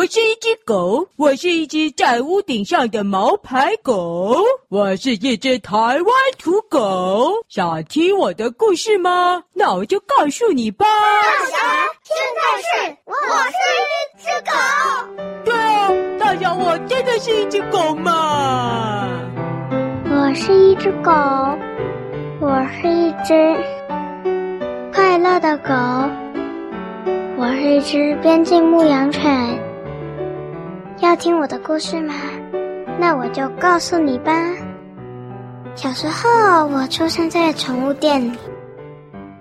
[0.00, 4.34] 我是一只狗，我是一只在屋顶上的毛牌狗，
[4.70, 6.02] 我是一只台湾
[6.38, 7.34] 土狗。
[7.50, 9.42] 想听我的故事吗？
[9.52, 10.86] 那我就告诉你吧。
[10.86, 11.56] 大侠，
[12.02, 13.12] 现在是我
[13.44, 14.52] 是一只狗。
[15.44, 19.06] 对啊，大侠，我真的是一只狗嘛。
[20.06, 21.12] 我是一只狗，
[22.40, 23.54] 我是一只
[24.94, 25.74] 快乐的狗，
[27.36, 29.69] 我是一只边境牧羊犬。
[31.00, 32.14] 要听我的故事吗？
[32.98, 34.32] 那我就告诉你吧。
[35.74, 38.38] 小时候，我出生在宠物店里。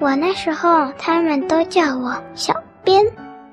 [0.00, 3.04] 我那时候，他们都叫我小边，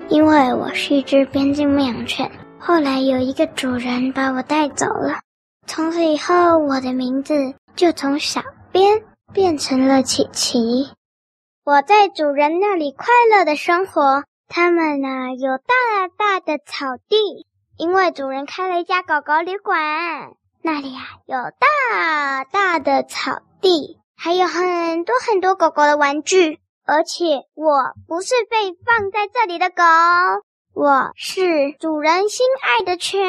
[0.08, 2.32] 因为我是一只边境牧羊犬。
[2.58, 5.20] 后来有一个主人把我带走了，
[5.68, 9.02] 从此以后，我的名字就从小边
[9.34, 10.90] 变成了琪琪。
[11.66, 14.24] 我在主人那里快乐的生活。
[14.48, 17.46] 他们呢，有大大的草地。
[17.80, 26.60] 因为主人开了一家狗狗旅馆，那里啊有大大的草地，还有很多很多狗狗的玩具。
[26.86, 29.84] 而且我不是被放在这里的狗，
[30.74, 33.22] 我是主人心爱的犬。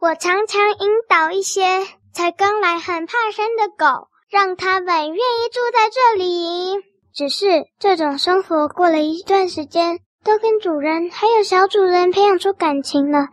[0.00, 6.82] 我常常引导一些才刚来很怕生的狗，让他们愿意住在这里。
[7.14, 7.46] 只是
[7.78, 13.28] 这种生活过了一段时间，都跟主人还有小主人培养出感情了。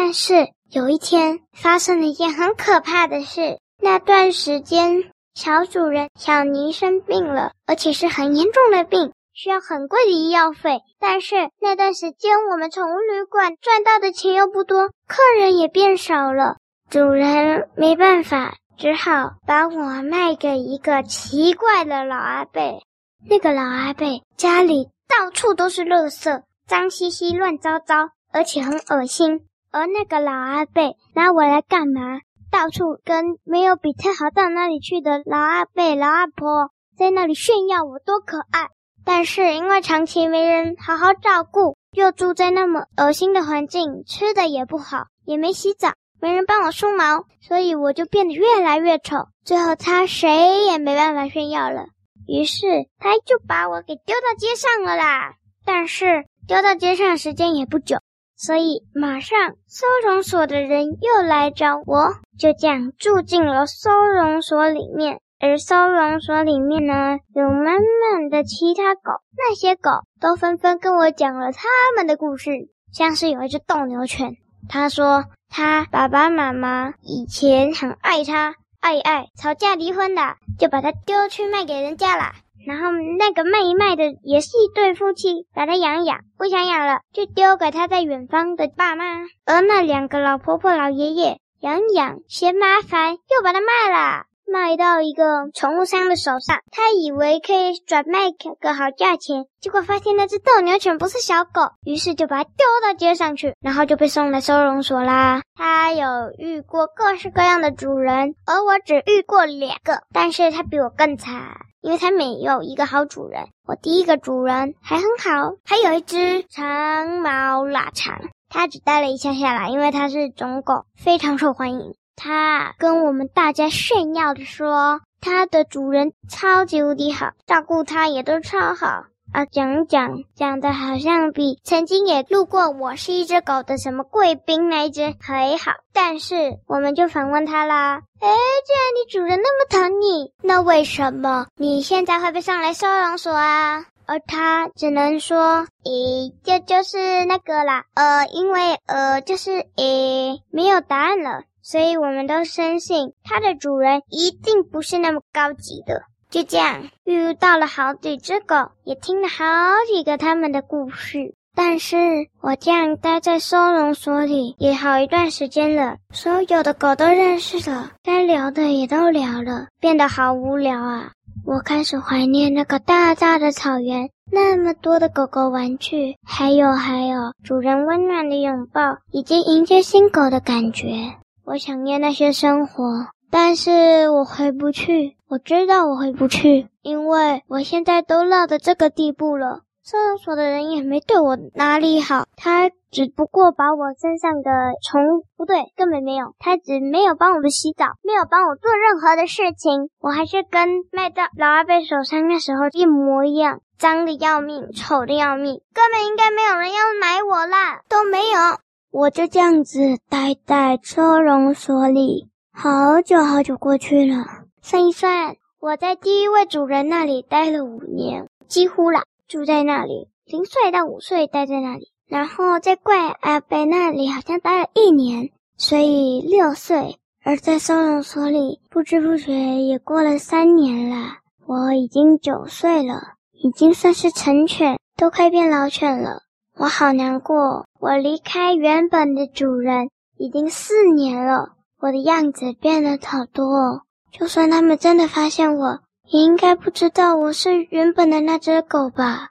[0.00, 3.58] 但是有一天发生了一件很可怕的事。
[3.82, 10.82] 那段时间，小主人小尼生病了，而且是很严重的病，需要很贵的医药费。
[11.00, 16.58] 但是那段时间，我们宠物旅馆赚到的钱又不多，客人也变少了。
[16.88, 22.80] 主人没办法，只好把我卖给一个奇怪的老阿伯。
[23.28, 29.44] 那个老阿伯家里到处都是垃圾，脏兮兮、乱糟糟，而且很恶心。
[29.70, 32.20] 而那个老阿伯拿我来干嘛？
[32.50, 38.68] 到处跟没有比他好到哪里去的老阿伯、老阿婆在那里炫耀我多可爱。
[39.04, 49.16] 但是因为长期没人好好照顾，又住在那么恶心的环境，吃的也不好，也没洗澡，没人帮我梳毛，所以我就变得越来越丑。
[49.44, 51.86] 最后他谁也没办法炫耀了，
[52.26, 52.66] 于是
[52.98, 55.34] 他就把我给丢到街上了啦。
[55.64, 57.98] 但是丢到街上的时间也不久。
[58.38, 65.20] 所以，马上收容所的人又来找我，就这样住进了收容所里面。
[65.40, 69.90] 而收容所里面呢，有满满的其他狗，那些狗
[70.20, 72.50] 都纷纷跟我讲了他们的故事。
[72.92, 74.36] 像是有一只斗牛犬，
[74.68, 80.22] 他说他爸爸妈妈以前很爱他，爱爱，吵架离婚的，
[80.58, 82.32] 就把他丢去卖给人家了。
[82.66, 89.04] 然后那个卖一卖的也是一对夫妻，把它养养，不想养了就丢给他在远方的爸妈。
[89.46, 96.58] 而那两个老婆婆、老爷爷养养嫌麻烦，又把它卖了，卖到一个宠物商的手上。
[96.70, 105.42] 他以为可以转卖个好价钱，结果发现那只斗牛犬不是小狗，于是就把它丢到街上去，然后就被送来收容所啦。
[105.54, 106.06] 他有
[106.38, 111.56] 遇过各式各样的主人，而我只遇过两个，但是他比我更惨。
[111.80, 118.18] 因为它没有一个好主人，我第一个主人还很好，还有一只长毛腊肠，
[118.48, 121.94] 它只待了一下下来，因为它是种狗，非常受欢迎。
[122.16, 129.04] 它跟我们大家炫耀的说，它的主人超级无敌好，照顾它也都超好。
[129.32, 137.96] 啊，讲讲讲的好像比曾经也路过我是一只狗的什么贵宾那一只还好，但是我们就反问他啦。
[138.20, 143.84] 诶，既然你主人那么疼你，那为什么你现在会被上来收容所啊？
[144.06, 156.04] 而他只能说，诶，这就，就是那个啦，呃，因为呃，就是诶，没有答案了，所以我们都深信他的主人一定不是那么高级的。
[156.30, 159.44] 就这样遇到了好几只狗，也听了好
[159.92, 161.34] 几个他们的故事。
[161.54, 161.96] 但是
[162.40, 171.10] 我这样待在收容所里也好一段时间了，所有的狗都认识了，该聊的也都聊了，变得好无聊啊！
[171.44, 181.14] 我开始怀念那个大大的草原，那么多的狗狗玩具，还有还有主人温暖的拥抱，以及迎接新狗的感觉。
[181.44, 183.08] 我想念那些生活。
[183.40, 189.60] 但是我回不去，我知道我回不去，因为我现在都落到这个地步了。
[189.84, 194.50] 收容所的人也没对我哪里好，他只不过把我身上的
[194.82, 208.58] 虫，不对，根本没有，他只没有帮我们洗澡，没有帮我做任何的事情，我还是跟卖到老阿伯手上那时候一模一样，脏的要命，丑的要命，根本应该没有人要买我啦，都没有。
[208.90, 209.78] 我就这样子
[210.10, 212.26] 待在收容所里，
[212.60, 214.16] 好久好久过去了。
[214.62, 221.92] 算一算，我在第一位主人那里待了五年，几乎啦，住在那里，零岁到五岁待在那里。
[222.08, 226.98] 然后在怪阿伯那里好像待了一年，所以六岁。
[227.22, 229.32] 而在收容所里，不知不觉
[229.62, 231.18] 也过了三年了。
[231.46, 233.00] 我已经九岁了，
[233.34, 236.22] 已经算是成犬，都快变老犬了。
[236.56, 243.82] 我好难过，我离开原本的主人已经四年了，我的样子变了好多。
[244.10, 249.28] 就算他们真的发现我，也应该不知道我是原本的那只狗吧。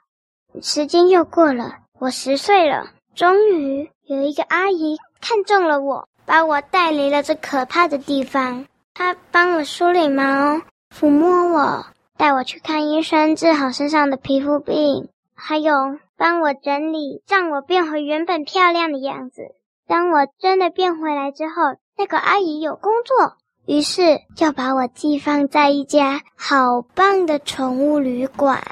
[0.62, 1.76] 时间又过了。
[1.98, 8.66] 我十岁了，终于有一个阿姨看中了我，把我带离了这可怕的地方。
[8.94, 10.62] 她帮我梳理毛，
[10.94, 11.86] 抚摸我，
[12.16, 15.72] 带我去看医生，治好身上的皮肤病，还有
[16.16, 19.42] 帮我整理，让我变回原本漂亮的样子。
[19.88, 21.54] 当我真的变回来之后，
[21.98, 23.36] 那个阿姨有工作，
[23.66, 28.62] 于是就把我寄放在一家好棒的宠物旅馆。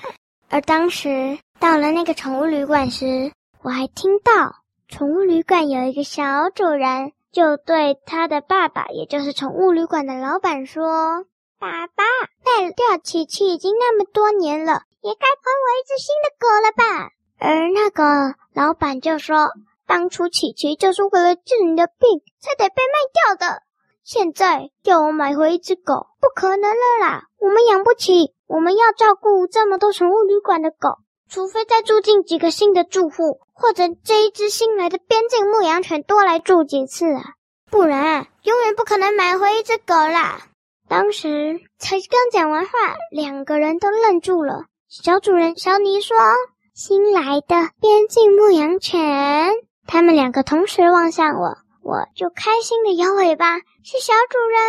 [0.49, 1.39] 而当时。
[1.59, 3.33] 到了那个宠物旅馆时，
[3.63, 4.57] 我还听到
[4.89, 11.25] 宠物旅馆有一个小主人就对他的爸爸，也就是宠物旅馆的老板说
[11.59, 12.05] ：“爸爸，
[12.45, 19.49] 带掉琪琪已经那么多年了，也该还我一只新的狗了吧？”而那个老板就说
[19.87, 23.63] ：“当初琪琪就是为了治你的病才得被卖掉的，
[24.05, 27.25] 现在要我买回一只狗，不可能了啦！
[27.39, 30.99] 我们养不起，我们要照顾这么多宠物旅馆的狗。”
[31.29, 37.23] 除非再住进几个新的住户，或者这一只新来的边境牧羊犬多来住几次啊，
[37.69, 40.41] 不然永远不可能买回一只狗啦。
[40.89, 42.71] 当时才刚讲完话，
[43.11, 44.67] 两个人都愣住了。
[44.89, 46.17] 小主人小尼说
[46.75, 49.53] ：“新来的边境牧羊犬。”
[49.87, 53.59] 他们两个同时望向我，我就开心的摇尾巴。
[53.59, 54.61] 是小主人，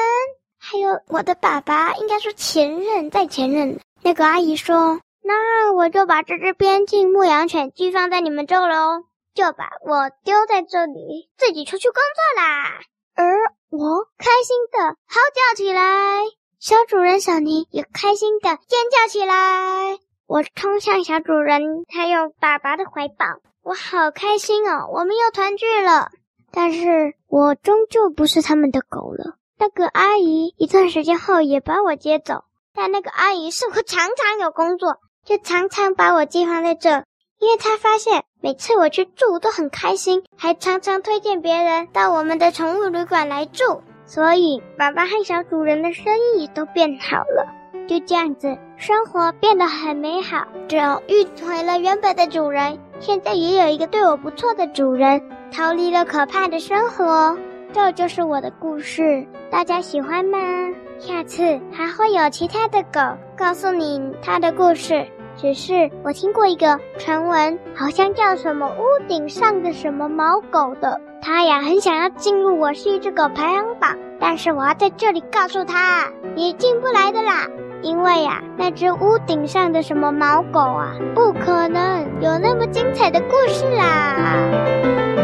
[0.59, 3.79] 还有我的爸爸，应该说前任再前任。
[4.01, 4.99] 那个阿姨说。
[5.23, 9.03] 那我就把这只边境牧羊犬寄放在你们这喽，
[9.33, 12.79] 就把我丢在这里，自己出去工作啦。
[13.13, 13.35] 而
[13.69, 16.21] 我开心的嚎叫起来，
[16.61, 19.99] 小主人小尼也开心的尖叫起来。
[20.27, 23.25] 我冲向小主人还有爸爸的怀抱，
[23.67, 26.07] 我好开心哦，我们又团聚了。
[26.53, 29.35] 但是我终究不是他们的狗了。
[29.59, 34.99] 那个阿姨一段时间后也把我接走，但那个阿姨似乎常常有工作。
[35.25, 37.03] 就常常把我寄放在这，
[37.39, 46.05] 因为他发现每次我去住都很开心，还常常推荐别人到我们的宠物旅馆来住，所以爸爸和小主人的生
[46.37, 47.53] 意都变好了。
[47.89, 50.45] 就这样子，生活变得很美好。
[50.69, 55.21] 只要遇回了原本的主人，现在也有一个对我不错的主人，
[55.51, 57.37] 逃离了可怕的生活。
[57.73, 60.37] 这就是我的故事，大家喜欢吗？
[60.99, 62.99] 下次还会有其他的狗
[63.37, 65.05] 告诉你它的故事。
[65.35, 77.47] 只是我听过一个传闻，好像叫什么屋顶上的什么毛狗的，它呀很想要进入我是一只狗排行榜，但是我要在这里告诉它，你进不来的啦，
[77.87, 85.16] 因为呀那只屋顶上的什么毛狗啊，不可能有那么精彩的故事啦。